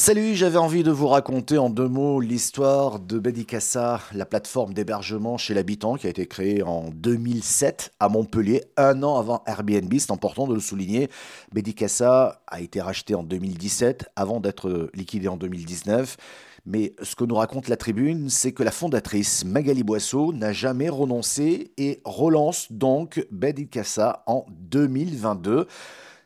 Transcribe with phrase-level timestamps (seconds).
[0.00, 5.36] Salut, j'avais envie de vous raconter en deux mots l'histoire de Bedicassa, la plateforme d'hébergement
[5.36, 9.92] chez l'habitant qui a été créée en 2007 à Montpellier, un an avant Airbnb.
[9.98, 11.10] C'est important de le souligner.
[11.52, 16.16] Bedicassa a été racheté en 2017 avant d'être liquidé en 2019.
[16.64, 20.88] Mais ce que nous raconte la tribune, c'est que la fondatrice Magali Boisseau n'a jamais
[20.88, 25.66] renoncé et relance donc Bedicassa en 2022.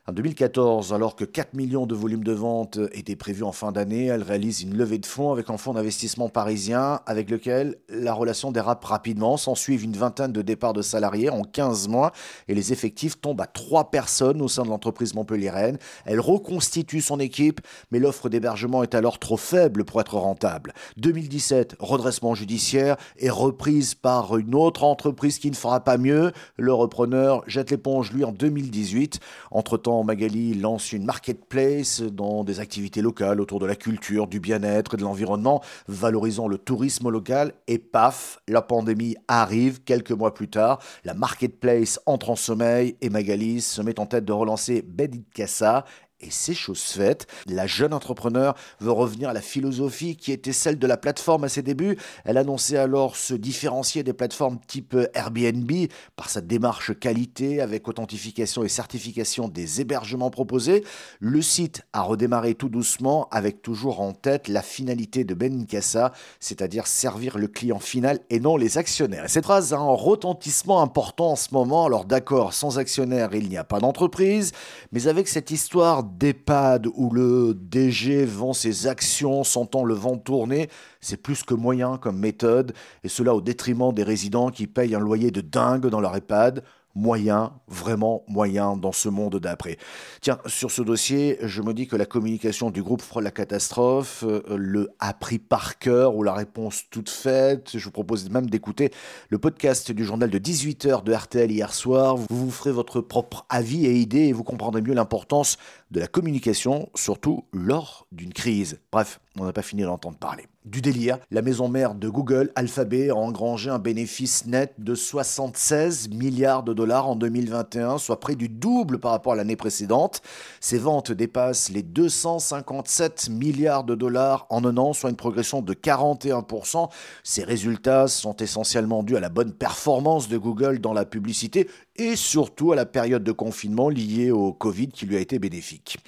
[0.07, 4.05] En 2014, alors que 4 millions de volumes de vente étaient prévus en fin d'année,
[4.05, 8.52] elle réalise une levée de fonds avec un fonds d'investissement parisien avec lequel la relation
[8.52, 9.38] dérape rapidement.
[9.38, 12.12] S'en suivent une vingtaine de départs de salariés en 15 mois
[12.48, 15.78] et les effectifs tombent à 3 personnes au sein de l'entreprise montpelliéraine.
[16.05, 20.75] Elle reconstitue son équipe, mais l'offre d'hébergement est alors trop faible pour être rentable.
[20.98, 26.30] 2017, redressement judiciaire est reprise par une autre entreprise qui ne fera pas mieux.
[26.59, 29.19] Le repreneur jette l'éponge lui en 2018.
[29.50, 34.95] Entre-temps, Magali lance une marketplace dans des activités locales autour de la culture, du bien-être
[34.95, 37.53] et de l'environnement, valorisant le tourisme local.
[37.69, 40.81] Et paf, la pandémie arrive quelques mois plus tard.
[41.05, 45.84] La marketplace entre en sommeil et Magali se met en tête de relancer Bedit Casa
[46.25, 47.27] et c'est chose faite.
[47.47, 51.48] La jeune entrepreneur veut revenir à la philosophie qui était celle de la plateforme à
[51.48, 51.98] ses débuts.
[52.25, 55.70] Elle annonçait alors se différencier des plateformes type Airbnb
[56.17, 60.84] par sa démarche qualité avec authentification et certification des hébergements proposés.
[61.20, 66.12] Le site a redémarré tout doucement avec toujours en tête la finalité de Ben Kassa,
[66.41, 69.27] c'est-à-dire servir le client final et non les actionnaires.
[69.27, 71.84] Et cette phrase a un retentissement important en ce moment.
[71.84, 74.52] Alors d'accord, sans actionnaires, il n'y a pas d'entreprise,
[74.92, 80.69] mais avec cette histoire d'EHPAD où le DG vend ses actions, sentant le vent tourner,
[81.01, 85.01] c'est plus que moyen comme méthode, et cela au détriment des résidents qui payent un
[85.01, 86.62] loyer de dingue dans leur EHPAD
[86.95, 89.79] moyen, vraiment moyen dans ce monde d'après.
[90.20, 94.23] Tiens, sur ce dossier, je me dis que la communication du groupe Frôle la catastrophe
[94.27, 97.70] euh, le a pris par cœur ou la réponse toute faite.
[97.74, 98.91] Je vous propose même d'écouter
[99.30, 102.17] le podcast du journal de 18h de RTL hier soir.
[102.17, 105.57] Vous vous ferez votre propre avis et idées et vous comprendrez mieux l'importance
[105.94, 108.80] de la communication, surtout lors d'une crise.
[108.90, 110.46] Bref, on n'a pas fini d'entendre parler.
[110.64, 116.08] Du délire, la maison mère de Google, Alphabet, a engrangé un bénéfice net de 76
[116.08, 120.22] milliards de dollars en 2021, soit près du double par rapport à l'année précédente.
[120.60, 125.74] Ses ventes dépassent les 257 milliards de dollars en un an, soit une progression de
[125.74, 126.88] 41%.
[127.22, 132.16] Ces résultats sont essentiellement dus à la bonne performance de Google dans la publicité et
[132.16, 135.99] surtout à la période de confinement liée au Covid qui lui a été bénéfique.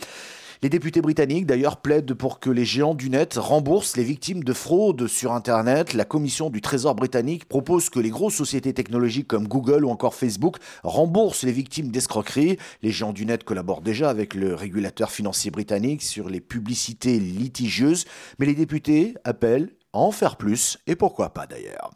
[0.62, 4.52] Les députés britanniques, d'ailleurs, plaident pour que les géants du net remboursent les victimes de
[4.54, 5.92] fraude sur Internet.
[5.92, 10.14] La commission du Trésor britannique propose que les grosses sociétés technologiques comme Google ou encore
[10.14, 12.56] Facebook remboursent les victimes d'escroqueries.
[12.82, 18.06] Les géants du net collaborent déjà avec le régulateur financier britannique sur les publicités litigieuses,
[18.38, 21.90] mais les députés appellent à en faire plus, et pourquoi pas d'ailleurs.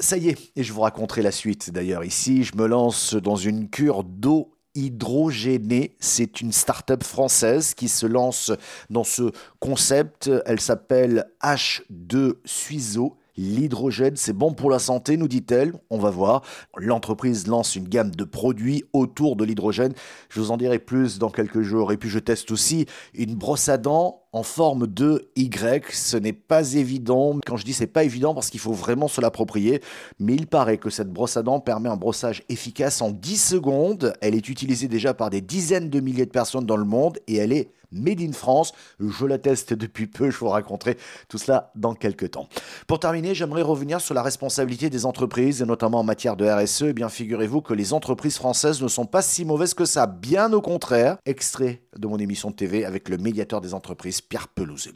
[0.00, 3.36] Ça y est, et je vous raconterai la suite d'ailleurs ici, je me lance dans
[3.36, 5.94] une cure d'eau hydrogénée.
[6.00, 8.50] C'est une start-up française qui se lance
[8.88, 10.30] dans ce concept.
[10.46, 13.18] Elle s'appelle H2 Suizo.
[13.36, 15.72] L'hydrogène, c'est bon pour la santé, nous dit-elle.
[15.90, 16.42] On va voir.
[16.76, 19.92] L'entreprise lance une gamme de produits autour de l'hydrogène.
[20.28, 21.92] Je vous en dirai plus dans quelques jours.
[21.92, 25.92] Et puis je teste aussi une brosse à dents en forme de Y.
[25.92, 27.38] Ce n'est pas évident.
[27.46, 29.80] Quand je dis c'est pas évident parce qu'il faut vraiment se l'approprier,
[30.18, 34.14] mais il paraît que cette brosse à dents permet un brossage efficace en 10 secondes.
[34.20, 37.36] Elle est utilisée déjà par des dizaines de milliers de personnes dans le monde et
[37.36, 38.72] elle est made in France.
[39.00, 40.96] Je la teste depuis peu, je vous raconterai
[41.28, 42.48] tout cela dans quelques temps.
[42.86, 46.82] Pour terminer, j'aimerais revenir sur la responsabilité des entreprises et notamment en matière de RSE.
[46.88, 50.52] Eh bien, figurez-vous que les entreprises françaises ne sont pas si mauvaises que ça, bien
[50.52, 51.16] au contraire.
[51.24, 54.94] Extrait de mon émission de TV avec le médiateur des entreprises Pierre Pelouzet.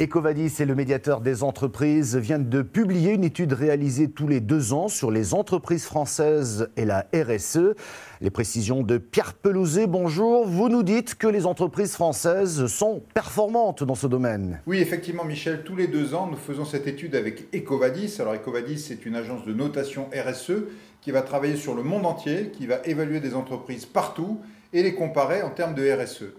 [0.00, 4.72] Ecovadis et le médiateur des entreprises viennent de publier une étude réalisée tous les deux
[4.72, 7.74] ans sur les entreprises françaises et la RSE.
[8.22, 10.46] Les précisions de Pierre Pelouzet, bonjour.
[10.46, 14.62] Vous nous dites que les entreprises françaises sont performantes dans ce domaine.
[14.66, 18.16] Oui, effectivement, Michel, tous les deux ans, nous faisons cette étude avec Ecovadis.
[18.20, 20.62] Alors, Ecovadis, c'est une agence de notation RSE
[21.02, 24.40] qui va travailler sur le monde entier, qui va évaluer des entreprises partout
[24.72, 26.32] et les comparer en termes de RSE.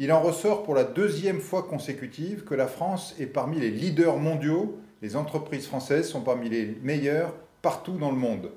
[0.00, 4.18] Il en ressort pour la deuxième fois consécutive que la France est parmi les leaders
[4.18, 4.78] mondiaux.
[5.02, 8.52] Les entreprises françaises sont parmi les meilleures partout dans le monde.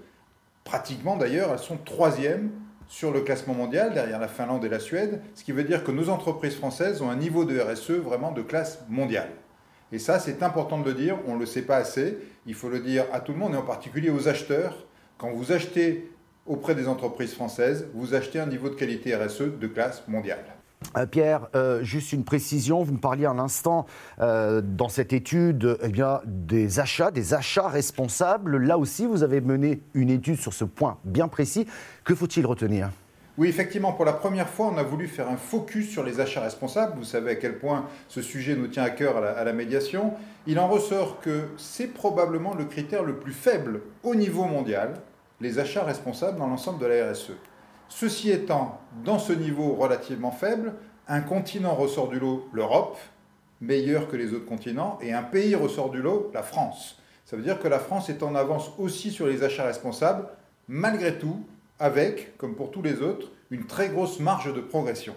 [0.63, 2.51] Pratiquement d'ailleurs, elles sont troisièmes
[2.87, 5.91] sur le classement mondial, derrière la Finlande et la Suède, ce qui veut dire que
[5.91, 9.31] nos entreprises françaises ont un niveau de RSE vraiment de classe mondiale.
[9.91, 12.69] Et ça, c'est important de le dire, on ne le sait pas assez, il faut
[12.69, 14.85] le dire à tout le monde, et en particulier aux acheteurs.
[15.17, 16.11] Quand vous achetez
[16.45, 20.45] auprès des entreprises françaises, vous achetez un niveau de qualité RSE de classe mondiale.
[20.97, 23.85] Euh, Pierre, euh, juste une précision, vous me parliez un instant
[24.19, 25.91] euh, dans cette étude eh
[26.25, 28.57] des achats, des achats responsables.
[28.57, 31.65] Là aussi, vous avez mené une étude sur ce point bien précis.
[32.03, 32.89] Que faut-il retenir?
[33.37, 36.41] Oui, effectivement, pour la première fois, on a voulu faire un focus sur les achats
[36.41, 36.97] responsables.
[36.97, 40.13] Vous savez à quel point ce sujet nous tient à cœur à la, médiation.
[40.47, 44.95] Il en ressort que c'est probablement le critère le plus faible au niveau mondial,
[45.39, 47.31] les achats responsables dans l'ensemble de la RSE.
[47.93, 50.73] Ceci étant, dans ce niveau relativement faible,
[51.09, 52.97] un continent ressort du lot, l'Europe,
[53.59, 56.97] meilleur que les autres continents, et un pays ressort du lot, la France.
[57.25, 60.25] Ça veut dire que la France est en avance aussi sur les achats responsables,
[60.69, 61.45] malgré tout,
[61.79, 65.15] avec, comme pour tous les autres, une très grosse marge de progression.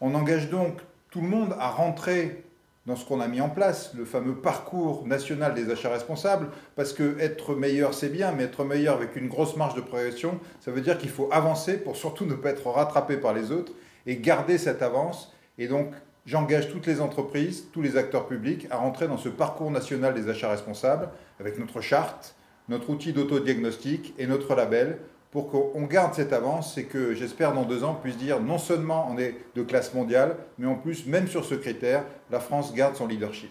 [0.00, 0.78] On engage donc
[1.10, 2.44] tout le monde à rentrer
[2.86, 6.92] dans ce qu'on a mis en place, le fameux parcours national des achats responsables, parce
[6.92, 10.70] que être meilleur c'est bien, mais être meilleur avec une grosse marge de progression, ça
[10.70, 13.72] veut dire qu'il faut avancer pour surtout ne pas être rattrapé par les autres
[14.06, 15.32] et garder cette avance.
[15.58, 15.92] Et donc
[16.26, 20.28] j'engage toutes les entreprises, tous les acteurs publics à rentrer dans ce parcours national des
[20.28, 21.08] achats responsables
[21.40, 22.36] avec notre charte,
[22.68, 24.98] notre outil d'autodiagnostic et notre label
[25.36, 29.06] pour qu'on garde cette avance et que j'espère dans deux ans puisse dire non seulement
[29.12, 32.96] on est de classe mondiale, mais en plus, même sur ce critère, la France garde
[32.96, 33.50] son leadership.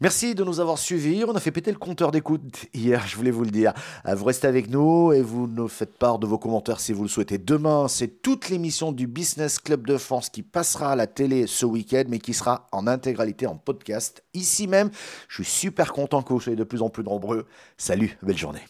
[0.00, 1.24] Merci de nous avoir suivis.
[1.24, 3.72] On a fait péter le compteur d'écoute hier, je voulais vous le dire.
[4.06, 7.02] Euh, vous restez avec nous et vous nous faites part de vos commentaires si vous
[7.02, 7.38] le souhaitez.
[7.38, 11.64] Demain, c'est toute l'émission du Business Club de France qui passera à la télé ce
[11.64, 14.90] week-end, mais qui sera en intégralité en podcast ici même.
[15.28, 17.46] Je suis super content que vous soyez de plus en plus nombreux.
[17.78, 18.60] Salut, belle journée.